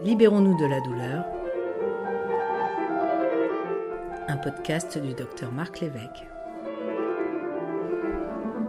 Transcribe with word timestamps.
Libérons-nous 0.00 0.56
de 0.56 0.64
la 0.64 0.80
douleur. 0.80 1.24
Un 4.28 4.36
podcast 4.36 4.96
du 4.96 5.12
docteur 5.12 5.50
Marc 5.50 5.80
Lévesque. 5.80 6.24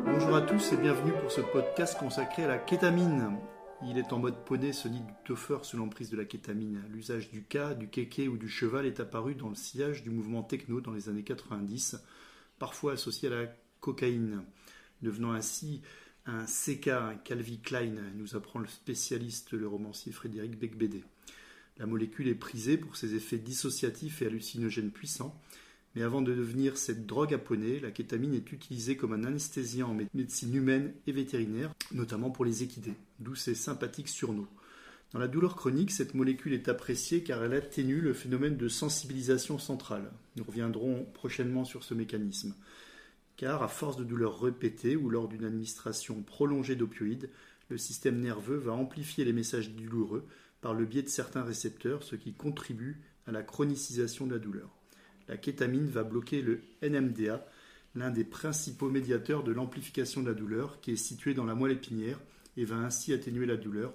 Bonjour 0.05 0.35
à 0.35 0.41
tous 0.41 0.73
et 0.73 0.77
bienvenue 0.77 1.11
pour 1.21 1.31
ce 1.31 1.41
podcast 1.41 1.99
consacré 1.99 2.45
à 2.45 2.47
la 2.47 2.57
kétamine. 2.57 3.37
Il 3.85 3.99
est 3.99 4.11
en 4.11 4.17
mode 4.17 4.43
poney, 4.43 4.73
ce 4.73 4.87
nid 4.87 5.01
du 5.01 5.13
toffer 5.23 5.59
sous 5.61 5.77
l'emprise 5.77 6.09
de 6.09 6.17
la 6.17 6.25
kétamine. 6.25 6.81
L'usage 6.89 7.29
du 7.29 7.43
K, 7.43 7.77
du 7.77 7.89
kéké 7.89 8.27
ou 8.27 8.35
du 8.35 8.49
cheval 8.49 8.87
est 8.87 8.99
apparu 8.99 9.35
dans 9.35 9.49
le 9.49 9.55
sillage 9.55 10.01
du 10.01 10.09
mouvement 10.09 10.41
techno 10.41 10.81
dans 10.81 10.93
les 10.93 11.09
années 11.09 11.23
90, 11.23 12.03
parfois 12.57 12.93
associé 12.93 13.31
à 13.31 13.41
la 13.41 13.47
cocaïne, 13.81 14.41
devenant 15.03 15.33
ainsi 15.33 15.83
un 16.25 16.45
CK, 16.45 16.87
un 16.87 17.15
Calvi 17.15 17.59
Klein, 17.59 17.95
nous 18.15 18.35
apprend 18.35 18.59
le 18.59 18.67
spécialiste, 18.67 19.51
le 19.53 19.67
romancier 19.67 20.11
Frédéric 20.11 20.59
Becbédé. 20.59 21.03
La 21.77 21.85
molécule 21.85 22.27
est 22.27 22.35
prisée 22.35 22.77
pour 22.77 22.97
ses 22.97 23.15
effets 23.15 23.37
dissociatifs 23.37 24.21
et 24.21 24.27
hallucinogènes 24.27 24.91
puissants, 24.91 25.39
mais 25.95 26.03
avant 26.03 26.21
de 26.21 26.33
devenir 26.33 26.77
cette 26.77 27.05
drogue 27.05 27.33
à 27.33 27.39
la 27.81 27.91
kétamine 27.91 28.35
est 28.35 28.51
utilisée 28.51 28.95
comme 28.95 29.13
un 29.13 29.23
anesthésiant 29.23 29.89
en 29.89 29.97
médecine 30.13 30.53
humaine 30.53 30.93
et 31.07 31.11
vétérinaire, 31.11 31.73
notamment 31.91 32.29
pour 32.29 32.45
les 32.45 32.63
équidés, 32.63 32.95
d'où 33.19 33.35
ses 33.35 33.55
sympathiques 33.55 34.09
surnoms. 34.09 34.47
Dans 35.11 35.19
la 35.19 35.27
douleur 35.27 35.55
chronique, 35.55 35.89
cette 35.89 36.13
molécule 36.13 36.53
est 36.53 36.67
appréciée 36.67 37.23
car 37.23 37.43
elle 37.43 37.53
atténue 37.53 38.01
le 38.01 38.13
phénomène 38.13 38.57
de 38.57 38.67
sensibilisation 38.67 39.57
centrale. 39.57 40.11
Nous 40.35 40.43
reviendrons 40.43 41.07
prochainement 41.15 41.65
sur 41.65 41.83
ce 41.83 41.95
mécanisme. 41.95 42.53
Car 43.39 43.63
à 43.63 43.69
force 43.69 43.95
de 43.95 44.03
douleurs 44.03 44.41
répétées 44.41 44.97
ou 44.97 45.09
lors 45.09 45.29
d'une 45.29 45.45
administration 45.45 46.21
prolongée 46.21 46.75
d'opioïdes, 46.75 47.29
le 47.69 47.77
système 47.77 48.19
nerveux 48.19 48.57
va 48.57 48.73
amplifier 48.73 49.23
les 49.23 49.33
messages 49.33 49.71
douloureux 49.71 50.27
par 50.59 50.73
le 50.73 50.85
biais 50.85 51.03
de 51.03 51.09
certains 51.09 51.43
récepteurs, 51.43 52.03
ce 52.03 52.17
qui 52.17 52.33
contribue 52.33 53.01
à 53.27 53.31
la 53.31 53.41
chronicisation 53.41 54.27
de 54.27 54.33
la 54.33 54.39
douleur 54.39 54.69
la 55.29 55.37
kétamine 55.37 55.87
va 55.87 56.03
bloquer 56.03 56.41
le 56.41 56.61
NMDA, 56.81 57.45
l'un 57.95 58.09
des 58.09 58.23
principaux 58.23 58.89
médiateurs 58.89 59.43
de 59.43 59.51
l'amplification 59.51 60.21
de 60.21 60.27
la 60.27 60.33
douleur, 60.33 60.81
qui 60.81 60.91
est 60.91 60.97
situé 60.97 61.33
dans 61.33 61.45
la 61.45 61.55
moelle 61.55 61.73
épinière, 61.73 62.19
et 62.57 62.65
va 62.65 62.77
ainsi 62.77 63.13
atténuer 63.13 63.45
la 63.45 63.55
douleur. 63.55 63.93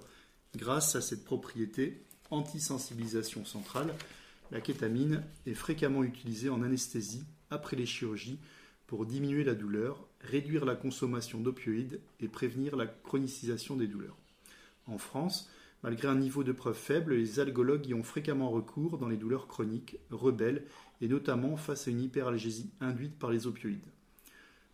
Grâce 0.55 0.95
à 0.95 1.01
cette 1.01 1.25
propriété 1.25 2.01
antisensibilisation 2.31 3.45
centrale, 3.45 3.93
la 4.51 4.61
kétamine 4.61 5.23
est 5.45 5.53
fréquemment 5.53 6.03
utilisée 6.03 6.49
en 6.49 6.63
anesthésie 6.63 7.25
après 7.49 7.75
les 7.75 7.85
chirurgies 7.85 8.39
pour 8.87 9.05
diminuer 9.05 9.43
la 9.43 9.55
douleur, 9.55 10.07
réduire 10.21 10.65
la 10.65 10.75
consommation 10.75 11.39
d'opioïdes 11.39 11.99
et 12.19 12.27
prévenir 12.27 12.75
la 12.75 12.87
chronicisation 12.87 13.75
des 13.75 13.87
douleurs. 13.87 14.17
En 14.87 14.97
France, 14.97 15.49
Malgré 15.85 16.07
un 16.07 16.15
niveau 16.15 16.43
de 16.43 16.51
preuve 16.51 16.75
faible, 16.75 17.13
les 17.13 17.39
algologues 17.39 17.85
y 17.85 17.93
ont 17.93 18.01
fréquemment 18.01 18.49
recours 18.49 18.97
dans 18.97 19.07
les 19.07 19.17
douleurs 19.17 19.45
chroniques, 19.45 19.99
rebelles, 20.09 20.65
et 20.99 21.07
notamment 21.07 21.57
face 21.57 21.87
à 21.87 21.91
une 21.91 22.01
hyperalgésie 22.01 22.71
induite 22.81 23.19
par 23.19 23.29
les 23.29 23.45
opioïdes. 23.45 23.85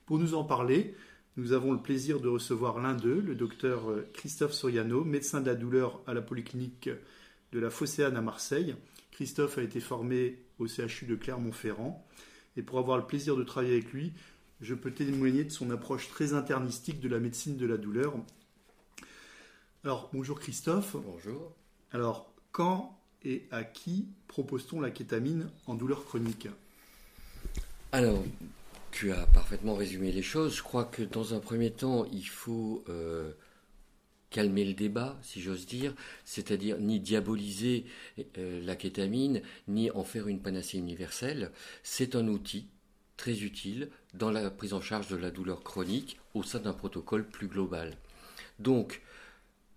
Pour 0.06 0.20
nous 0.20 0.36
en 0.36 0.46
parler, 0.46 0.96
nous 1.36 1.52
avons 1.52 1.74
le 1.74 1.82
plaisir 1.82 2.22
de 2.22 2.30
recevoir 2.30 2.80
l'un 2.80 2.94
d'eux, 2.94 3.20
le 3.20 3.36
docteur 3.36 3.94
Christophe 4.14 4.54
Soriano, 4.54 5.04
médecin 5.04 5.42
de 5.42 5.48
la 5.48 5.56
douleur 5.56 6.00
à 6.08 6.14
la 6.14 6.22
polyclinique 6.22 6.90
de 7.52 7.60
la 7.60 7.70
Phocéane 7.70 8.16
à 8.16 8.22
Marseille. 8.22 8.76
Christophe 9.12 9.58
a 9.58 9.64
été 9.64 9.82
formé 9.82 10.40
au 10.60 10.68
CHU 10.68 11.08
de 11.08 11.16
Clermont-Ferrand. 11.16 12.08
Et 12.58 12.62
pour 12.62 12.80
avoir 12.80 12.98
le 12.98 13.06
plaisir 13.06 13.36
de 13.36 13.44
travailler 13.44 13.74
avec 13.74 13.92
lui, 13.92 14.14
je 14.60 14.76
peux 14.76 14.92
témoigner 14.92 15.44
de 15.44 15.50
son 15.50 15.70
approche 15.72 16.10
très 16.10 16.34
internistique 16.34 17.00
de 17.00 17.10
la 17.10 17.20
médecine 17.20 17.58
de 17.58 17.66
la 17.66 17.78
douleur 17.78 18.14
alors, 19.84 20.12
bonjour 20.14 20.40
Christophe. 20.40 20.96
Bonjour. 20.96 21.56
Alors, 21.92 22.32
quand 22.52 23.00
et 23.24 23.48
à 23.50 23.64
qui 23.64 24.10
propose-t-on 24.28 24.80
la 24.80 24.92
kétamine 24.92 25.50
en 25.66 25.74
douleur 25.74 26.06
chronique? 26.06 26.48
Alors, 27.92 28.24
tu 28.92 29.12
as 29.12 29.26
parfaitement 29.26 29.74
résumé 29.74 30.12
les 30.12 30.22
choses. 30.22 30.56
Je 30.56 30.62
crois 30.62 30.86
que 30.86 31.02
dans 31.02 31.34
un 31.34 31.40
premier 31.40 31.72
temps, 31.72 32.06
il 32.12 32.28
faut 32.28 32.84
euh, 32.90 33.32
calmer 34.32 34.66
le 34.66 34.74
débat, 34.74 35.20
si 35.22 35.42
j'ose 35.42 35.68
dire, 35.68 35.94
c'est-à-dire 36.26 36.80
ni 36.80 37.00
diaboliser 37.00 37.86
euh, 38.40 38.60
la 38.66 38.76
kétamine, 38.76 39.42
ni 39.68 39.92
en 39.92 40.04
faire 40.04 40.28
une 40.28 40.42
panacée 40.42 40.80
universelle. 40.80 41.52
C'est 41.84 42.16
un 42.16 42.28
outil 42.28 42.66
très 43.18 43.42
utile 43.44 43.90
dans 44.16 44.32
la 44.32 44.50
prise 44.50 44.74
en 44.74 44.82
charge 44.82 45.08
de 45.10 45.16
la 45.16 45.30
douleur 45.30 45.64
chronique 45.64 46.20
au 46.34 46.42
sein 46.42 46.60
d'un 46.60 46.74
protocole 46.74 47.28
plus 47.28 47.48
global. 47.48 47.96
Donc, 48.58 49.02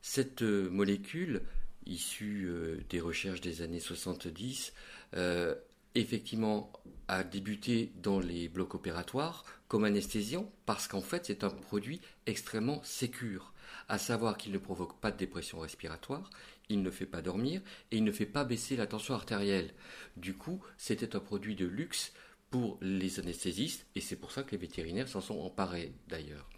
cette 0.00 0.42
euh, 0.42 0.68
molécule, 0.68 1.40
issue 1.86 2.46
euh, 2.46 2.78
des 2.90 3.00
recherches 3.00 3.40
des 3.40 3.62
années 3.62 3.80
70, 3.80 4.74
euh, 5.14 5.54
effectivement 5.94 6.70
a 7.08 7.24
débuté 7.24 7.90
dans 8.02 8.20
les 8.20 8.48
blocs 8.48 8.74
opératoires 8.74 9.44
comme 9.66 9.84
anesthésiant 9.84 10.50
parce 10.66 10.88
qu'en 10.88 11.00
fait 11.00 11.24
c'est 11.24 11.42
un 11.44 11.50
produit 11.50 12.02
extrêmement 12.26 12.82
sécure, 12.82 13.53
à 13.88 13.98
savoir 13.98 14.36
qu'il 14.36 14.52
ne 14.52 14.58
provoque 14.58 15.00
pas 15.00 15.10
de 15.10 15.16
dépression 15.16 15.60
respiratoire, 15.60 16.30
il 16.68 16.82
ne 16.82 16.90
fait 16.90 17.06
pas 17.06 17.22
dormir 17.22 17.60
et 17.90 17.96
il 17.96 18.04
ne 18.04 18.12
fait 18.12 18.26
pas 18.26 18.44
baisser 18.44 18.76
la 18.76 18.86
tension 18.86 19.14
artérielle. 19.14 19.72
Du 20.16 20.34
coup, 20.34 20.62
c'était 20.76 21.16
un 21.16 21.20
produit 21.20 21.54
de 21.54 21.66
luxe 21.66 22.12
pour 22.50 22.78
les 22.80 23.18
anesthésistes 23.18 23.86
et 23.94 24.00
c'est 24.00 24.16
pour 24.16 24.30
ça 24.30 24.42
que 24.42 24.52
les 24.52 24.58
vétérinaires 24.58 25.08
s'en 25.08 25.20
sont 25.20 25.40
emparés 25.40 25.92
d'ailleurs. 26.08 26.48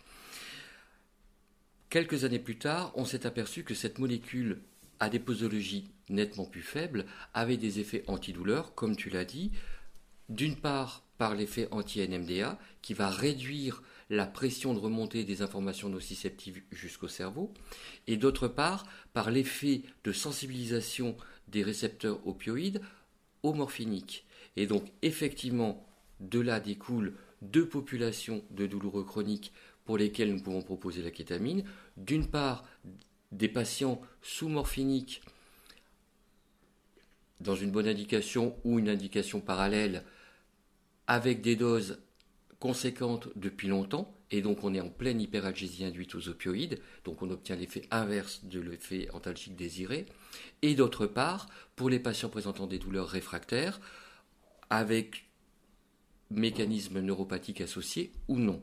Quelques 1.89 2.25
années 2.25 2.41
plus 2.41 2.59
tard, 2.59 2.93
on 2.97 3.05
s'est 3.05 3.27
aperçu 3.27 3.65
que 3.65 3.75
cette 3.75 3.99
molécule 3.99 4.61
à 4.99 5.09
des 5.09 5.21
posologies 5.21 5.91
nettement 6.09 6.45
plus 6.45 6.63
faibles 6.63 7.07
avait 7.33 7.57
des 7.57 7.81
effets 7.81 8.05
antidouleurs, 8.07 8.75
comme 8.75 8.97
tu 8.97 9.09
l'as 9.11 9.25
dit, 9.25 9.53
d'une 10.29 10.57
part 10.57 11.06
par 11.19 11.35
l'effet 11.35 11.69
anti-NMDA 11.71 12.59
qui 12.83 12.95
va 12.95 13.11
réduire 13.11 13.83
la 14.11 14.27
pression 14.27 14.73
de 14.75 14.79
remontée 14.79 15.25
des 15.25 15.43
informations 15.43 15.89
nociceptives 15.89 16.63
jusqu'au 16.71 17.09
cerveau, 17.09 17.53
et 18.07 18.17
d'autre 18.17 18.49
part 18.49 18.87
par 19.13 19.31
l'effet 19.31 19.83
de 20.05 20.13
sensibilisation 20.13 21.17
des 21.49 21.63
récepteurs 21.63 22.25
opioïdes 22.27 22.81
aux 23.43 23.53
morphiniques. 23.53 24.25
Et 24.57 24.67
donc 24.67 24.85
effectivement, 25.03 25.87
de 26.21 26.41
là 26.41 26.61
découlent 26.61 27.15
deux 27.43 27.69
populations 27.69 28.45
de 28.51 28.67
douloureux 28.67 29.05
chroniques 29.05 29.53
pour 29.85 29.99
lesquels 29.99 30.33
nous 30.33 30.41
pouvons 30.41 30.63
proposer 30.63 31.03
la 31.03 31.11
kétamine. 31.11 31.65
D'une 31.97 32.29
part, 32.29 32.65
des 33.33 33.49
patients 33.49 34.01
sous 34.23 34.49
morphinique 34.49 35.23
dans 37.41 37.55
une 37.55 37.71
bonne 37.71 37.89
indication 37.89 38.57
ou 38.65 38.79
une 38.79 38.89
indication 38.89 39.41
parallèle 39.41 40.05
avec 41.07 41.41
des 41.41 41.57
doses 41.57 41.99
conséquentes 42.59 43.29
depuis 43.37 43.69
longtemps, 43.69 44.13
et 44.31 44.43
donc 44.43 44.65
on 44.65 44.75
est 44.75 44.81
en 44.81 44.89
pleine 44.89 45.21
hyperalgésie 45.21 45.85
induite 45.85 46.15
aux 46.15 46.29
opioïdes, 46.29 46.81
donc 47.05 47.23
on 47.23 47.31
obtient 47.31 47.57
l'effet 47.57 47.83
inverse 47.91 48.45
de 48.45 48.61
l'effet 48.61 49.09
antalgique 49.13 49.57
désiré, 49.57 50.07
et 50.63 50.75
d'autre 50.75 51.07
part, 51.07 51.49
pour 51.77 51.91
les 51.91 52.01
patients 52.01 52.29
présentant 52.29 52.67
des 52.67 52.79
douleurs 52.79 53.09
réfractaires, 53.09 53.81
avec 54.71 55.27
mécanisme 56.31 57.01
neuropathique 57.01 57.61
associé 57.61 58.13
ou 58.27 58.39
non. 58.39 58.63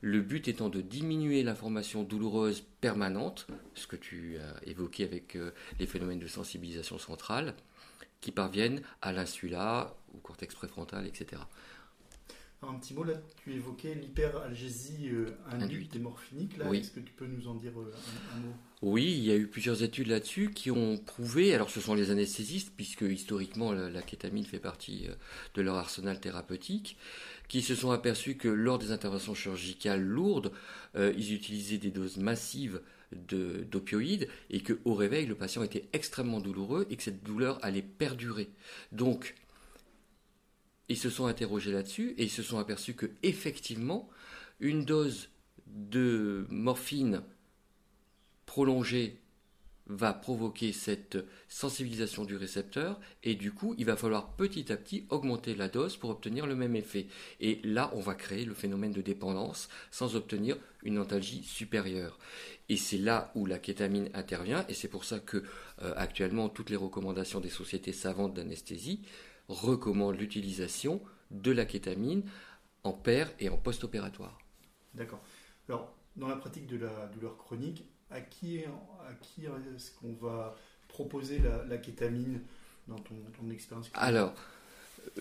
Le 0.00 0.20
but 0.20 0.46
étant 0.46 0.68
de 0.68 0.80
diminuer 0.80 1.42
l'information 1.42 2.04
douloureuse 2.04 2.64
permanente, 2.80 3.48
ce 3.74 3.88
que 3.88 3.96
tu 3.96 4.38
as 4.38 4.64
évoqué 4.64 5.02
avec 5.02 5.34
euh, 5.34 5.50
les 5.80 5.86
phénomènes 5.86 6.20
de 6.20 6.28
sensibilisation 6.28 6.98
centrale, 6.98 7.54
qui 8.20 8.30
parviennent 8.30 8.82
à 9.02 9.12
l'insula, 9.12 9.96
au 10.14 10.18
cortex 10.18 10.54
préfrontal, 10.54 11.06
etc. 11.06 11.42
un 12.62 12.74
petit 12.74 12.94
mot 12.94 13.04
là, 13.04 13.14
tu 13.42 13.54
évoquais 13.54 13.94
l'hyperalgésie 13.94 15.08
euh, 15.10 15.30
induite 15.50 15.92
des 15.92 15.98
morphiniques. 15.98 16.58
Est-ce 16.72 16.90
que 16.90 17.00
tu 17.00 17.12
peux 17.12 17.26
nous 17.26 17.48
en 17.48 17.54
dire 17.54 17.78
euh, 17.78 17.92
un, 18.34 18.40
mot? 18.40 18.52
Oui, 18.82 19.04
il 19.04 19.24
y 19.24 19.30
a 19.30 19.36
eu 19.36 19.46
plusieurs 19.46 19.82
études 19.82 20.08
là-dessus 20.08 20.50
qui 20.50 20.70
ont 20.70 20.98
prouvé, 20.98 21.54
alors 21.54 21.70
ce 21.70 21.80
sont 21.80 21.94
les 21.94 22.10
anesthésistes, 22.10 22.72
puisque 22.76 23.02
historiquement 23.02 23.72
la 23.72 24.02
kétamine 24.02 24.44
fait 24.44 24.60
partie 24.60 25.08
de 25.54 25.62
leur 25.62 25.76
arsenal 25.76 26.20
thérapeutique, 26.20 26.96
qui 27.48 27.62
se 27.62 27.74
sont 27.74 27.90
aperçus 27.90 28.36
que 28.36 28.48
lors 28.48 28.78
des 28.78 28.92
interventions 28.92 29.34
chirurgicales 29.34 30.02
lourdes, 30.02 30.52
euh, 30.96 31.12
ils 31.16 31.32
utilisaient 31.32 31.78
des 31.78 31.90
doses 31.90 32.18
massives 32.18 32.80
d'opioïdes 33.10 34.28
et 34.50 34.62
qu'au 34.62 34.94
réveil, 34.94 35.24
le 35.24 35.34
patient 35.34 35.62
était 35.62 35.88
extrêmement 35.94 36.40
douloureux 36.40 36.86
et 36.90 36.96
que 36.96 37.02
cette 37.02 37.24
douleur 37.24 37.58
allait 37.62 37.82
perdurer. 37.82 38.50
Donc, 38.92 39.34
ils 40.88 40.98
se 40.98 41.10
sont 41.10 41.26
interrogés 41.26 41.72
là-dessus 41.72 42.14
et 42.18 42.24
ils 42.24 42.30
se 42.30 42.42
sont 42.42 42.58
aperçus 42.58 42.94
que 42.94 43.10
effectivement, 43.22 44.08
une 44.60 44.84
dose 44.84 45.28
de 45.66 46.46
morphine 46.50 47.22
prolongée 48.46 49.20
va 49.88 50.12
provoquer 50.12 50.72
cette 50.72 51.18
sensibilisation 51.48 52.24
du 52.24 52.36
récepteur 52.36 53.00
et 53.24 53.34
du 53.34 53.52
coup 53.52 53.74
il 53.78 53.86
va 53.86 53.96
falloir 53.96 54.36
petit 54.36 54.70
à 54.70 54.76
petit 54.76 55.06
augmenter 55.08 55.54
la 55.54 55.68
dose 55.68 55.96
pour 55.96 56.10
obtenir 56.10 56.46
le 56.46 56.54
même 56.54 56.76
effet. 56.76 57.06
Et 57.40 57.60
là 57.64 57.90
on 57.94 58.00
va 58.00 58.14
créer 58.14 58.44
le 58.44 58.54
phénomène 58.54 58.92
de 58.92 59.00
dépendance 59.00 59.68
sans 59.90 60.14
obtenir 60.14 60.56
une 60.82 60.98
antalgie 60.98 61.42
supérieure. 61.42 62.18
Et 62.68 62.76
c'est 62.76 62.98
là 62.98 63.32
où 63.34 63.46
la 63.46 63.58
kétamine 63.58 64.10
intervient 64.12 64.66
et 64.68 64.74
c'est 64.74 64.88
pour 64.88 65.04
ça 65.04 65.20
que 65.20 65.42
euh, 65.82 65.94
actuellement 65.96 66.50
toutes 66.50 66.70
les 66.70 66.76
recommandations 66.76 67.40
des 67.40 67.48
sociétés 67.48 67.94
savantes 67.94 68.34
d'anesthésie 68.34 69.00
recommandent 69.48 70.18
l'utilisation 70.18 71.02
de 71.30 71.52
la 71.52 71.64
kétamine 71.64 72.22
en 72.84 72.92
paire 72.92 73.30
et 73.40 73.48
en 73.48 73.56
post-opératoire. 73.56 74.38
D'accord. 74.94 75.20
Alors 75.68 75.94
dans 76.18 76.28
la 76.28 76.36
pratique 76.36 76.66
de 76.66 76.76
la 76.76 77.06
douleur 77.14 77.36
chronique, 77.36 77.84
à 78.10 78.20
qui, 78.20 78.64
à 78.64 79.14
qui 79.20 79.44
est-ce 79.44 79.92
qu'on 79.92 80.12
va 80.14 80.56
proposer 80.88 81.40
la, 81.68 81.78
kétamine 81.78 82.40
dans 82.88 82.98
ton, 82.98 83.50
expérience 83.50 83.90
Alors, 83.94 84.34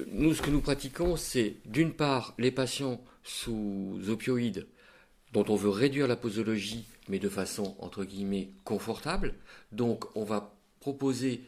nous, 0.08 0.34
ce 0.34 0.42
que 0.42 0.50
nous 0.50 0.62
pratiquons, 0.62 1.16
c'est 1.16 1.58
d'une 1.66 1.94
part 1.94 2.34
les 2.38 2.52
patients 2.52 3.04
sous 3.24 4.00
opioïdes 4.08 4.68
dont 5.34 5.46
on 5.50 5.56
veut 5.56 5.70
réduire 5.70 6.08
la 6.08 6.16
posologie, 6.16 6.88
mais 7.10 7.20
de 7.20 7.30
façon 7.30 7.76
entre 7.80 8.06
guillemets 8.06 8.50
confortable. 8.64 9.36
Donc, 9.72 10.06
on 10.16 10.24
va 10.24 10.56
proposer 10.80 11.44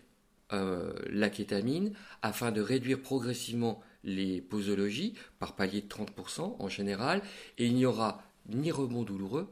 euh, 0.51 0.93
la 1.09 1.29
kétamine 1.29 1.93
afin 2.21 2.51
de 2.51 2.61
réduire 2.61 3.01
progressivement 3.01 3.81
les 4.03 4.41
posologies 4.41 5.13
par 5.39 5.55
palier 5.55 5.81
de 5.81 5.87
30% 5.87 6.55
en 6.57 6.69
général, 6.69 7.21
et 7.57 7.65
il 7.67 7.75
n'y 7.75 7.85
aura 7.85 8.23
ni 8.47 8.71
rebond 8.71 9.03
douloureux, 9.03 9.47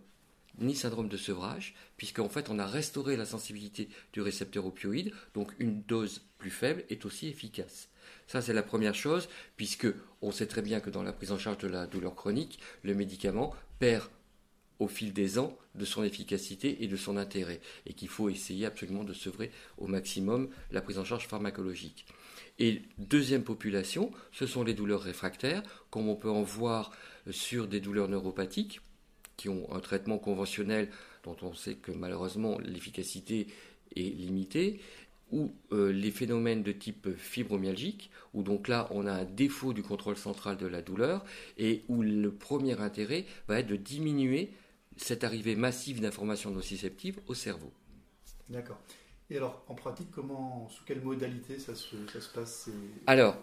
ni 0.60 0.76
syndrome 0.76 1.10
de 1.10 1.18
sevrage, 1.18 1.76
puisqu'en 1.98 2.30
fait 2.30 2.50
on 2.50 2.60
a 2.60 2.66
restauré 2.66 3.16
la 3.16 3.26
sensibilité 3.26 3.90
du 4.14 4.22
récepteur 4.22 4.66
opioïde, 4.66 5.14
donc 5.34 5.54
une 5.60 5.84
dose 5.84 6.22
plus 6.38 6.50
faible 6.50 6.84
est 6.90 7.06
aussi 7.06 7.28
efficace. 7.28 7.90
Ça 8.28 8.42
c'est 8.42 8.54
la 8.54 8.64
première 8.64 8.96
chose, 8.96 9.30
puisque 9.56 9.88
on 10.22 10.32
sait 10.32 10.48
très 10.48 10.62
bien 10.62 10.80
que 10.80 10.90
dans 10.90 11.04
la 11.04 11.14
prise 11.14 11.32
en 11.32 11.38
charge 11.38 11.60
de 11.60 11.68
la 11.68 11.88
douleur 11.88 12.16
chronique, 12.16 12.60
le 12.84 12.96
médicament 12.96 13.54
perd 13.80 14.10
au 14.80 14.88
fil 14.88 15.14
des 15.14 15.40
ans 15.40 15.58
de 15.76 15.86
son 15.86 16.04
efficacité 16.04 16.84
et 16.84 16.88
de 16.88 16.96
son 16.96 17.18
intérêt, 17.18 17.60
et 17.86 17.94
qu'il 17.94 18.10
faut 18.10 18.30
essayer 18.30 18.66
absolument 18.66 19.04
de 19.04 19.14
sevrer 19.14 19.52
au 19.78 19.88
maximum 19.88 20.50
la 20.72 20.82
prise 20.82 21.00
en 21.00 21.06
charge 21.06 21.28
pharmacologique. 21.28 22.06
Et 22.60 22.82
deuxième 22.98 23.44
population, 23.44 24.12
ce 24.32 24.48
sont 24.48 24.64
les 24.64 24.74
douleurs 24.74 25.02
réfractaires, 25.02 25.64
comme 25.90 26.10
on 26.10 26.16
peut 26.16 26.30
en 26.30 26.42
voir 26.42 26.92
sur 27.30 27.68
des 27.68 27.80
douleurs 27.80 28.08
neuropathiques, 28.08 28.82
qui 29.36 29.50
ont 29.50 29.72
un 29.72 29.80
traitement 29.80 30.18
conventionnel 30.18 30.90
dont 31.24 31.38
on 31.44 31.54
sait 31.54 31.76
que 31.76 31.92
malheureusement 31.92 32.58
l'efficacité 32.60 33.48
est 33.96 34.16
limitée, 34.16 34.80
ou 35.32 35.54
euh, 35.74 35.92
les 35.92 36.10
phénomènes 36.10 36.64
de 36.64 36.72
type 36.72 37.10
fibromyalgique, 37.18 38.10
où 38.34 38.44
donc 38.44 38.68
là 38.68 38.88
on 38.92 39.06
a 39.06 39.12
un 39.12 39.26
défaut 39.26 39.74
du 39.74 39.84
contrôle 39.84 40.18
central 40.18 40.58
de 40.58 40.66
la 40.66 40.82
douleur, 40.82 41.26
et 41.58 41.84
où 41.90 42.02
le 42.02 42.32
premier 42.32 42.80
intérêt 42.80 43.26
va 43.48 43.60
être 43.60 43.68
de 43.68 43.76
diminuer 43.76 44.52
cette 44.98 45.24
arrivée 45.24 45.56
massive 45.56 46.02
d'informations 46.02 46.52
nociceptives 46.52 47.20
au 47.28 47.34
cerveau. 47.34 47.72
D'accord. 48.50 48.80
Et 49.30 49.38
alors, 49.38 49.64
en 49.68 49.76
pratique, 49.76 50.10
comment, 50.12 50.70
sous 50.70 50.84
quelle 50.86 51.02
modalité 51.02 51.60
ça 51.60 51.76
se, 51.76 51.96
ça 52.12 52.22
se 52.22 52.30
passe 52.30 52.70
Alors, 53.08 53.36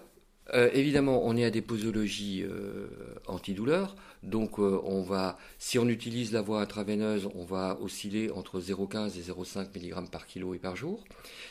euh, 0.53 0.69
évidemment, 0.75 1.23
on 1.25 1.37
est 1.37 1.45
à 1.45 1.51
des 1.51 1.62
posologies 1.62 2.43
euh, 2.43 2.87
antidouleurs, 3.27 3.97
donc 4.23 4.59
euh, 4.59 4.79
on 4.85 5.03
va, 5.03 5.39
si 5.59 5.79
on 5.79 5.89
utilise 5.89 6.33
la 6.33 6.43
voie 6.43 6.61
intraveineuse, 6.61 7.31
on 7.35 7.45
va 7.45 7.79
osciller 7.81 8.31
entre 8.31 8.61
0,15 8.61 9.19
et 9.19 9.23
0,5 9.23 9.69
mg 9.75 10.11
par 10.11 10.27
kilo 10.27 10.53
et 10.53 10.59
par 10.59 10.77
jour. 10.77 11.03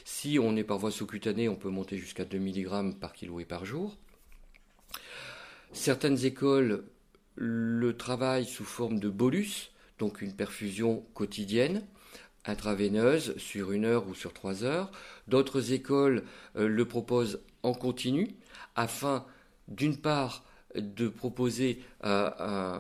Si 0.06 0.38
on 0.40 0.56
est 0.56 0.64
par 0.64 0.78
voie 0.78 0.92
sous-cutanée, 0.92 1.50
on 1.50 1.56
peut 1.56 1.70
monter 1.70 1.98
jusqu'à 1.98 2.24
2 2.24 2.38
mg 2.38 3.00
par 3.00 3.14
kilo 3.14 3.40
et 3.40 3.46
par 3.46 3.66
jour. 3.66 3.98
Certaines 5.72 6.24
écoles 6.24 6.86
le 7.36 7.98
travaillent 7.98 8.46
sous 8.46 8.64
forme 8.64 9.00
de 9.00 9.10
bolus, 9.10 9.72
donc 10.00 10.22
une 10.22 10.34
perfusion 10.34 11.06
quotidienne 11.14 11.84
intraveineuse 12.46 13.38
sur 13.38 13.72
une 13.72 13.86
heure 13.86 14.08
ou 14.08 14.16
sur 14.16 14.34
trois 14.34 14.64
heures. 14.64 14.92
D'autres 15.28 15.72
écoles 15.72 16.24
le 16.56 16.86
proposent 16.86 17.40
en 17.64 17.74
continu, 17.74 18.36
afin 18.76 19.26
d'une 19.68 19.98
part 19.98 20.44
de 20.76 21.08
proposer 21.08 21.80
euh, 22.04 22.80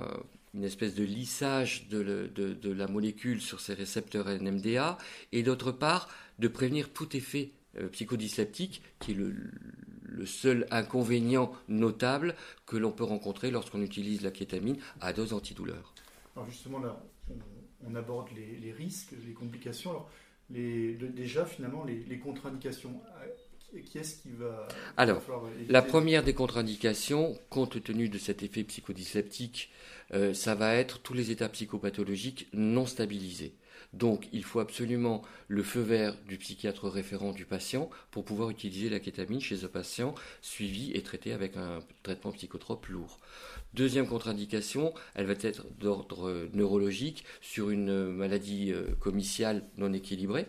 une 0.53 0.63
espèce 0.63 0.95
de 0.95 1.03
lissage 1.03 1.87
de, 1.89 2.71
la 2.71 2.87
molécule 2.87 3.41
sur 3.41 3.59
ces 3.59 3.73
récepteurs 3.73 4.27
NMDA 4.27 4.97
et 5.31 5.43
d'autre 5.43 5.71
part 5.71 6.09
de 6.39 6.47
prévenir 6.47 6.91
tout 6.91 7.15
effet 7.15 7.51
euh, 7.77 7.87
psychodysleptique 7.89 8.81
qui 8.99 9.11
est 9.11 9.15
le, 9.15 9.35
seul 10.25 10.67
inconvénient 10.69 11.51
notable 11.67 12.35
que 12.67 12.77
l'on 12.77 12.91
peut 12.91 13.03
rencontrer 13.03 13.49
lorsqu'on 13.51 13.81
utilise 13.81 14.21
la 14.21 14.31
kétamine 14.31 14.77
à 15.01 15.11
dose 15.11 15.33
antidouleur. 15.33 15.93
Alors 16.35 16.49
justement 16.49 16.79
là, 16.79 17.01
on, 17.85 17.95
aborde 17.95 18.29
les, 18.31 18.71
risques, 18.71 19.13
les 19.25 19.33
complications. 19.33 19.91
Alors, 19.91 20.09
déjà 20.49 21.45
finalement 21.45 21.83
les 21.83 22.19
contre-indications 22.19 23.01
qui 23.81 23.97
est-ce 23.97 24.21
qui 24.21 24.31
va. 24.31 24.67
Alors, 24.97 25.21
la 25.67 25.81
première 25.81 26.23
des 26.23 26.33
contre-indications, 26.33 27.37
compte 27.49 27.81
tenu 27.83 28.09
de 28.09 28.17
cet 28.17 28.43
effet 28.43 28.63
psychodysleptique, 28.63 29.71
euh, 30.13 30.33
ça 30.33 30.55
va 30.55 30.75
être 30.75 30.99
tous 30.99 31.13
les 31.13 31.31
états 31.31 31.49
psychopathologiques 31.49 32.47
non 32.53 32.85
stabilisés. 32.85 33.53
Donc, 33.93 34.27
il 34.31 34.43
faut 34.43 34.59
absolument 34.59 35.21
le 35.47 35.61
feu 35.61 35.81
vert 35.81 36.15
du 36.27 36.37
psychiatre 36.37 36.89
référent 36.89 37.31
du 37.31 37.45
patient 37.45 37.89
pour 38.09 38.25
pouvoir 38.25 38.49
utiliser 38.49 38.89
la 38.89 38.99
kétamine 38.99 39.39
chez 39.39 39.63
un 39.63 39.67
patient 39.67 40.15
suivi 40.41 40.91
et 40.93 41.03
traité 41.03 41.31
avec 41.31 41.57
un 41.57 41.79
traitement 42.01 42.31
psychotrope 42.31 42.87
lourd. 42.87 43.19
Deuxième 43.73 44.07
contre-indication, 44.07 44.93
elle 45.13 45.27
va 45.27 45.33
être 45.33 45.65
d'ordre 45.79 46.49
neurologique 46.53 47.23
sur 47.41 47.69
une 47.69 48.07
maladie 48.07 48.71
euh, 48.71 48.95
commerciale 48.99 49.63
non 49.77 49.93
équilibrée 49.93 50.47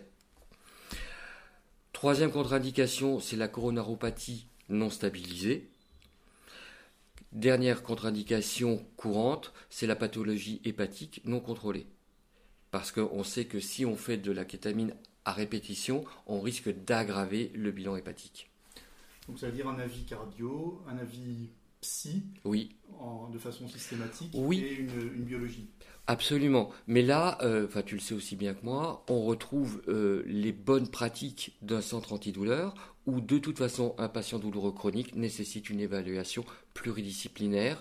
Troisième 1.92 2.32
contre-indication, 2.32 3.20
c'est 3.20 3.36
la 3.36 3.48
coronaropathie 3.48 4.46
non 4.68 4.90
stabilisée. 4.90 5.70
Dernière 7.32 7.82
contre-indication 7.82 8.84
courante, 8.96 9.52
c'est 9.70 9.86
la 9.86 9.96
pathologie 9.96 10.60
hépatique 10.64 11.22
non 11.24 11.40
contrôlée. 11.40 11.86
Parce 12.74 12.90
qu'on 12.90 13.22
sait 13.22 13.44
que 13.44 13.60
si 13.60 13.86
on 13.86 13.94
fait 13.94 14.16
de 14.16 14.32
la 14.32 14.44
kétamine 14.44 14.96
à 15.24 15.30
répétition, 15.30 16.04
on 16.26 16.40
risque 16.40 16.74
d'aggraver 16.84 17.52
le 17.54 17.70
bilan 17.70 17.94
hépatique. 17.94 18.50
Donc 19.28 19.38
ça 19.38 19.46
veut 19.46 19.52
dire 19.52 19.68
un 19.68 19.78
avis 19.78 20.02
cardio, 20.02 20.82
un 20.88 20.98
avis 20.98 21.50
psy, 21.80 22.24
oui. 22.44 22.74
de 23.32 23.38
façon 23.38 23.68
systématique, 23.68 24.32
oui. 24.34 24.58
et 24.58 24.74
une 24.74 25.22
biologie. 25.22 25.68
Absolument. 26.08 26.72
Mais 26.88 27.02
là, 27.02 27.38
euh, 27.42 27.68
tu 27.86 27.94
le 27.94 28.00
sais 28.00 28.12
aussi 28.12 28.34
bien 28.34 28.54
que 28.54 28.64
moi, 28.64 29.04
on 29.08 29.22
retrouve 29.22 29.80
euh, 29.86 30.24
les 30.26 30.50
bonnes 30.50 30.88
pratiques 30.88 31.56
d'un 31.62 31.80
centre 31.80 32.12
antidouleur 32.12 32.74
où, 33.06 33.20
de 33.20 33.38
toute 33.38 33.58
façon, 33.58 33.94
un 33.98 34.08
patient 34.08 34.40
douloureux 34.40 34.72
chronique 34.72 35.14
nécessite 35.14 35.70
une 35.70 35.78
évaluation 35.78 36.44
pluridisciplinaire 36.74 37.80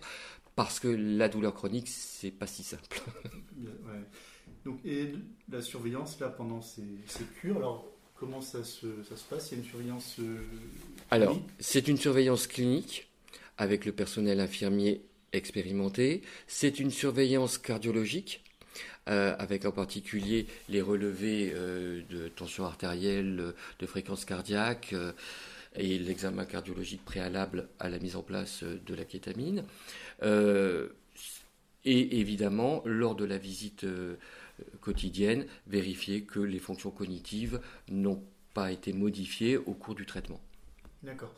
parce 0.55 0.79
que 0.79 0.87
la 0.87 1.29
douleur 1.29 1.55
chronique, 1.55 1.87
c'est 1.87 2.29
pas 2.29 2.45
si 2.45 2.61
simple. 2.61 3.01
Donc, 4.65 4.79
et 4.85 5.13
la 5.49 5.61
surveillance 5.61 6.19
là 6.19 6.29
pendant 6.29 6.61
ces, 6.61 6.83
cures, 7.39 7.57
alors 7.57 7.85
comment 8.15 8.41
ça 8.41 8.63
se, 8.63 8.87
ça 9.03 9.17
se 9.17 9.23
passe? 9.23 9.51
Il 9.51 9.55
y 9.55 9.61
a 9.61 9.63
une 9.63 9.69
surveillance. 9.69 10.15
Euh, 10.19 10.37
alors, 11.11 11.37
c'est 11.59 11.87
une 11.87 11.97
surveillance 11.97 12.47
clinique 12.47 13.09
avec 13.57 13.85
le 13.85 13.91
personnel 13.91 14.39
infirmier 14.39 15.03
expérimenté. 15.33 16.21
C'est 16.47 16.79
une 16.79 16.91
surveillance 16.91 17.57
cardiologique, 17.57 18.43
euh, 19.09 19.35
avec 19.37 19.65
en 19.65 19.71
particulier 19.71 20.47
les 20.69 20.81
relevés 20.81 21.51
euh, 21.53 22.01
de 22.09 22.29
tension 22.29 22.65
artérielle, 22.65 23.53
de 23.79 23.85
fréquence 23.85 24.23
cardiaque 24.23 24.95
et 25.75 25.97
l'examen 25.99 26.45
cardiologique 26.45 27.03
préalable 27.03 27.67
à 27.79 27.89
la 27.89 27.99
mise 27.99 28.15
en 28.15 28.21
place 28.21 28.63
de 28.63 28.95
la 28.95 29.03
kétamine. 29.03 29.65
et 31.85 32.19
évidemment, 32.19 32.81
lors 32.85 33.15
de 33.15 33.25
la 33.25 33.37
visite 33.37 33.85
quotidienne, 34.81 35.45
vérifier 35.67 36.23
que 36.23 36.39
les 36.39 36.59
fonctions 36.59 36.91
cognitives 36.91 37.59
n'ont 37.89 38.23
pas 38.53 38.71
été 38.71 38.93
modifiées 38.93 39.57
au 39.57 39.73
cours 39.73 39.95
du 39.95 40.05
traitement. 40.05 40.41
D'accord. 41.01 41.33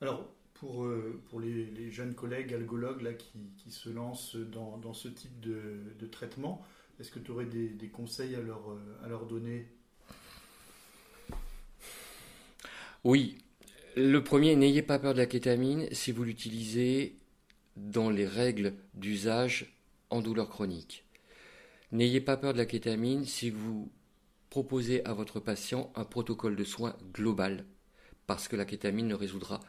Alors, 0.00 0.28
pour, 0.54 0.84
euh, 0.84 1.20
pour 1.28 1.40
les, 1.40 1.90
jeunes 1.90 2.14
collègues 2.14 2.52
algologues 2.54 3.02
là, 3.02 3.12
qui, 3.12 3.38
qui 3.56 3.70
se 3.70 3.88
lancent 3.88 4.36
dans, 4.36 4.78
dans 4.78 4.92
ce 4.92 5.08
type 5.08 5.40
de, 5.40 5.80
de 5.98 6.06
traitement 6.06 6.64
Est-ce 6.98 7.10
que 7.10 7.18
tu 7.18 7.30
aurais 7.30 7.46
des, 7.46 7.68
des, 7.68 7.88
conseils 7.88 8.34
à 8.34 8.40
leur, 8.40 8.70
euh, 8.70 9.04
à 9.04 9.08
leur 9.08 9.26
donner? 9.26 9.66
Oui. 13.04 13.38
Le 13.96 14.22
premier, 14.22 14.54
n'ayez 14.54 14.82
pas 14.82 14.98
peur 14.98 15.12
de 15.12 15.18
la 15.18 15.26
kétamine 15.26 15.88
si 15.92 16.12
vous 16.12 16.24
l'utilisez 16.24 17.16
dans 17.76 18.10
les 18.10 18.26
règles 18.26 18.74
d'usage 18.94 19.76
en 20.10 20.20
douleur 20.20 20.48
chronique. 20.48 21.04
N'ayez 21.90 22.20
pas 22.20 22.36
peur 22.36 22.52
de 22.52 22.58
la 22.58 22.66
kétamine 22.66 23.24
si 23.24 23.48
vous 23.48 23.90
proposez 24.50 25.04
à 25.04 25.14
votre 25.14 25.40
patient 25.40 25.90
un 25.94 26.04
protocole 26.04 26.56
de 26.56 26.64
soins 26.64 26.96
global, 27.14 27.64
parce 28.26 28.46
que 28.48 28.56
la 28.56 28.66
kétamine 28.66 29.08
ne 29.08 29.14
résoudra 29.14 29.60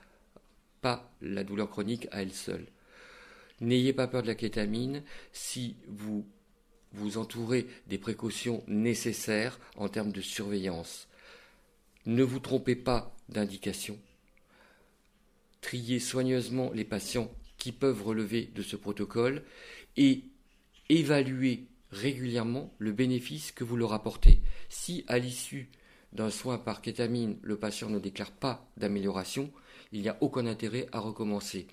pas 0.82 1.12
la 1.22 1.44
douleur 1.44 1.70
chronique 1.70 2.08
à 2.12 2.22
elle 2.22 2.34
seule. 2.34 2.68
N'ayez 3.62 3.94
pas 3.94 4.08
peur 4.08 4.22
de 4.22 4.28
la 4.28 4.36
kétamine 4.36 5.04
si 5.32 5.78
vous 5.88 6.26
vous 6.92 7.18
entourez 7.18 7.68
des 7.88 7.98
précautions 7.98 8.64
nécessaires 8.68 9.60
en 9.78 9.90
termes 9.90 10.12
de 10.12 10.22
surveillance. 10.22 11.08
Ne 12.06 12.24
vous 12.24 12.40
trompez 12.40 12.76
pas 12.76 13.16
d'indication. 13.30 13.98
Triez 15.62 16.00
soigneusement 16.00 16.72
les 16.74 16.86
patients 16.86 17.32
qui 17.58 17.72
peuvent 17.72 18.04
relever 18.04 18.50
de 18.56 18.62
ce 18.62 18.76
protocole 18.76 19.44
et 19.98 20.24
évaluez 20.88 21.68
régulièrement 21.92 22.74
le 22.78 22.92
bénéfice 22.92 23.52
que 23.52 23.64
vous 23.64 23.76
leur 23.76 23.94
apportez. 23.94 24.42
Si 24.70 25.04
à 25.08 25.20
l'issue 25.20 25.70
d'un 26.14 26.30
soin 26.30 26.58
par 26.58 26.82
kétamine, 26.82 27.38
le 27.42 27.58
patient 27.58 27.90
ne 27.90 28.00
déclare 28.00 28.32
pas 28.32 28.70
d'amélioration, 28.78 29.52
il 29.92 30.02
n'y 30.02 30.10
a 30.10 30.18
aucun 30.22 30.46
intérêt 30.46 30.88
à 30.92 31.00
recommencer. 31.00 31.68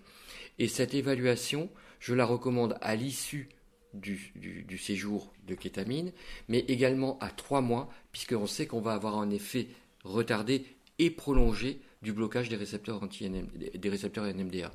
Et 0.59 0.69
cette 0.69 0.95
évaluation, 0.95 1.71
je 2.01 2.15
la 2.15 2.25
recommande 2.25 2.79
à 2.81 2.97
l'issue 2.97 3.49
du, 3.95 4.79
séjour 4.79 5.33
de 5.47 5.55
kétamine, 5.55 6.13
mais 6.49 6.61
également 6.61 7.19
à 7.21 7.31
trois 7.31 7.61
mois, 7.61 7.89
puisqu'on 8.13 8.47
sait 8.47 8.67
qu'on 8.67 8.81
va 8.81 8.93
avoir 8.93 9.19
un 9.19 9.31
effet 9.31 9.69
retardé 10.05 10.67
et 10.99 11.11
prolongé 11.11 11.81
du 12.03 12.13
blocage 12.13 12.49
des 12.49 12.57
récepteurs, 12.57 13.01
des 13.09 13.89
récepteurs 13.89 14.25
NMDA. 14.25 14.73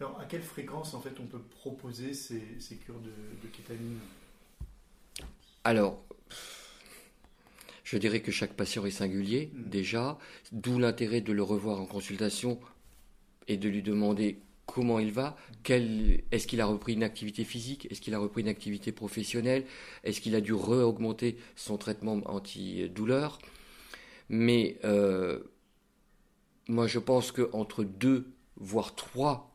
Alors, 0.00 0.18
à 0.20 0.24
quelle 0.24 0.42
fréquence 0.42 0.94
en 0.94 1.00
fait 1.00 1.20
on 1.20 1.26
peut 1.26 1.40
proposer 1.40 2.14
ces, 2.14 2.42
ces 2.58 2.76
cures 2.76 3.00
de, 3.00 3.10
de 3.10 3.48
kétamine? 3.52 3.98
Alors, 5.64 6.04
je 7.84 7.96
dirais 7.96 8.20
que 8.20 8.30
chaque 8.30 8.54
patient 8.54 8.84
est 8.84 8.90
singulier 8.90 9.50
hmm. 9.54 9.68
déjà, 9.70 10.18
d'où 10.52 10.78
l'intérêt 10.78 11.22
de 11.22 11.32
le 11.32 11.42
revoir 11.42 11.80
en 11.80 11.86
consultation 11.86 12.60
et 13.48 13.56
de 13.56 13.68
lui 13.68 13.82
demander 13.82 14.40
comment 14.66 14.98
il 14.98 15.12
va, 15.12 15.36
est-ce 15.68 16.46
qu'il 16.46 16.60
a 16.60 16.66
repris 16.66 16.94
une 16.94 17.02
activité 17.02 17.44
physique, 17.44 17.86
est-ce 17.90 18.00
qu'il 18.00 18.14
a 18.14 18.18
repris 18.18 18.40
une 18.40 18.48
activité 18.48 18.92
professionnelle, 18.92 19.64
est-ce 20.04 20.20
qu'il 20.20 20.34
a 20.34 20.40
dû 20.40 20.54
re-augmenter 20.54 21.36
son 21.54 21.76
traitement 21.76 22.20
antidouleur? 22.24 23.38
Mais 24.30 24.78
euh, 24.84 25.40
moi 26.68 26.86
je 26.86 26.98
pense 26.98 27.30
qu'entre 27.30 27.84
deux, 27.84 28.32
voire 28.56 28.94
trois 28.94 29.54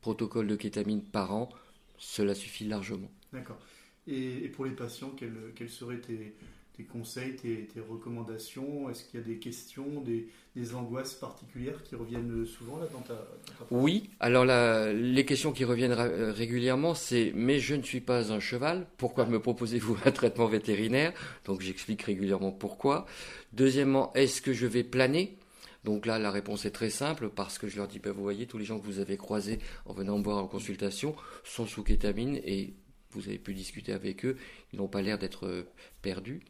protocoles 0.00 0.48
de 0.48 0.56
kétamine 0.56 1.02
par 1.02 1.32
an, 1.32 1.48
cela 1.96 2.34
suffit 2.34 2.64
largement. 2.64 3.10
D'accord. 3.32 3.58
Et, 4.06 4.48
pour 4.48 4.64
les 4.64 4.72
patients, 4.72 5.12
quels 5.16 5.70
seraient 5.70 6.00
tes, 6.00 6.84
conseils, 6.84 7.36
tes, 7.36 7.68
recommandations? 7.88 8.90
Est-ce 8.90 9.04
qu'il 9.04 9.20
y 9.20 9.22
a 9.22 9.26
des 9.26 9.38
questions, 9.38 10.02
des, 10.02 10.74
angoisses 10.74 11.14
particulières 11.14 11.82
qui 11.82 11.94
reviennent 11.94 12.44
souvent 12.44 12.78
là 12.78 12.86
dans 12.92 13.00
ta, 13.00 13.26
Oui, 13.70 14.10
alors 14.20 14.44
les 14.44 15.24
questions 15.24 15.52
qui 15.52 15.64
reviennent 15.64 15.94
régulièrement, 15.94 16.94
c'est 16.94 17.32
mais 17.34 17.58
je 17.58 17.74
ne 17.74 17.82
suis 17.82 18.00
pas 18.00 18.32
un 18.32 18.40
cheval, 18.40 18.86
pourquoi 18.98 19.26
me 19.26 19.40
proposez-vous 19.40 19.96
un 20.04 20.10
traitement 20.10 20.46
vétérinaire? 20.46 21.12
Donc 21.44 21.60
j'explique 21.60 22.02
régulièrement 22.02 22.52
pourquoi. 22.52 23.06
Deuxièmement, 23.52 24.12
est-ce 24.14 24.42
que 24.42 24.52
je 24.52 24.66
vais 24.66 24.84
planer? 24.84 25.38
Donc 25.84 26.06
là, 26.06 26.18
la 26.18 26.30
réponse 26.30 26.64
est 26.64 26.70
très 26.70 26.90
simple 26.90 27.28
parce 27.28 27.58
que 27.58 27.68
je 27.68 27.76
leur 27.76 27.86
dis, 27.86 27.98
ben, 27.98 28.10
vous 28.10 28.22
voyez, 28.22 28.46
tous 28.46 28.58
les 28.58 28.64
gens 28.64 28.78
que 28.78 28.86
vous 28.86 29.00
avez 29.00 29.18
croisés 29.18 29.58
en 29.84 29.92
venant 29.92 30.18
me 30.18 30.24
voir 30.24 30.38
en 30.38 30.46
consultation 30.46 31.14
sont 31.44 31.66
sous 31.66 31.82
kétamine 31.82 32.40
et 32.44 32.74
vous 33.14 33.28
avez 33.28 33.38
pu 33.38 33.54
discuter 33.54 33.92
avec 33.92 34.24
eux, 34.24 34.36
ils 34.72 34.78
n'ont 34.78 34.88
pas 34.88 35.02
l'air 35.02 35.18
d'être 35.18 35.66
perdus. 36.02 36.40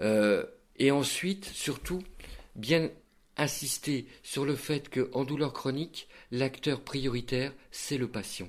Euh, 0.00 0.44
et 0.78 0.90
ensuite, 0.90 1.44
surtout, 1.44 2.02
bien 2.56 2.90
insister 3.36 4.06
sur 4.22 4.44
le 4.44 4.56
fait 4.56 4.88
qu'en 4.88 5.24
douleur 5.24 5.52
chronique, 5.52 6.08
l'acteur 6.30 6.82
prioritaire, 6.82 7.52
c'est 7.70 7.98
le 7.98 8.08
patient. 8.08 8.48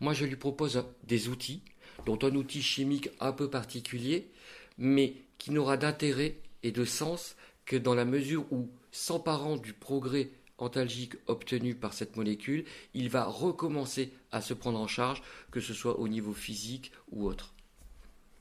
Moi, 0.00 0.12
je 0.12 0.24
lui 0.24 0.36
propose 0.36 0.84
des 1.04 1.28
outils, 1.28 1.62
dont 2.04 2.18
un 2.22 2.34
outil 2.34 2.62
chimique 2.62 3.08
un 3.20 3.32
peu 3.32 3.48
particulier, 3.48 4.30
mais 4.78 5.14
qui 5.38 5.50
n'aura 5.50 5.76
d'intérêt 5.76 6.36
et 6.62 6.72
de 6.72 6.84
sens 6.84 7.36
que 7.64 7.76
dans 7.76 7.94
la 7.94 8.04
mesure 8.04 8.50
où, 8.52 8.70
s'emparant 8.92 9.56
du 9.56 9.72
progrès 9.72 10.30
antalgique 10.58 11.14
obtenu 11.26 11.74
par 11.74 11.92
cette 11.92 12.16
molécule, 12.16 12.64
il 12.94 13.08
va 13.08 13.24
recommencer 13.24 14.12
à 14.32 14.40
se 14.40 14.54
prendre 14.54 14.78
en 14.78 14.86
charge, 14.86 15.22
que 15.50 15.60
ce 15.60 15.74
soit 15.74 15.98
au 15.98 16.08
niveau 16.08 16.32
physique 16.32 16.92
ou 17.10 17.26
autre. 17.26 17.52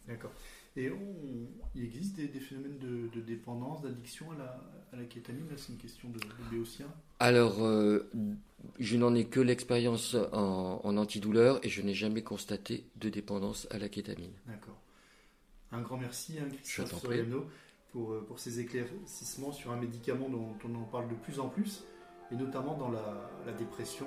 D'accord. 0.08 0.32
Et 0.78 0.92
il 1.74 1.84
existe 1.84 2.18
des, 2.18 2.28
phénomènes 2.40 2.78
de, 2.80 3.22
dépendance, 3.22 3.82
d'addiction 3.82 4.32
à 4.32 4.38
la, 4.38 4.62
à 4.92 4.98
la 4.98 5.06
kétamine? 5.06 5.46
C'est 5.56 5.72
une 5.72 5.78
question 5.78 6.10
de, 6.10 6.20
de 6.20 6.50
béotien 6.52 6.88
Alors, 7.20 7.64
euh, 7.64 8.10
je 8.80 8.98
n'en 8.98 9.16
ai 9.16 9.26
que 9.26 9.40
l'expérience 9.40 10.18
en, 10.34 10.98
antidouleur 10.98 11.60
et 11.64 11.70
je 11.70 11.82
n'ai 11.82 11.94
jamais 11.94 12.24
constaté 12.24 12.86
de 12.98 13.08
dépendance 13.08 13.68
à 13.72 13.78
la 13.78 13.88
kétamine. 13.88 14.34
D'accord. 14.48 14.78
Un 15.72 15.82
grand 15.82 15.98
merci, 15.98 16.40
hein, 16.40 16.48
Christophe 16.62 17.02
Soriano, 17.02 17.46
pour, 17.94 18.12
euh, 18.12 18.26
pour 18.28 18.40
ces 18.40 18.60
éclaircissements 18.60 19.54
sur 19.54 19.72
un 19.72 19.78
médicament 19.78 20.30
dont 20.30 20.56
on 20.66 20.76
en 20.76 20.84
parle 20.84 21.08
de 21.08 21.16
plus 21.16 21.40
en 21.40 21.48
plus, 21.48 21.86
et 22.32 22.36
notamment 22.36 22.74
dans 22.76 22.90
la, 22.90 23.02
la 23.46 23.52
dépression. 23.54 24.06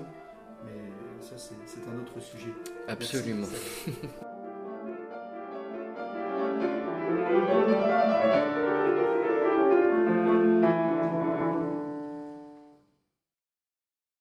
Mais 0.64 0.90
ça, 1.20 1.36
c'est 1.36 1.54
un 1.88 1.98
autre 2.00 2.20
sujet. 2.20 2.52
Absolument. 2.88 3.46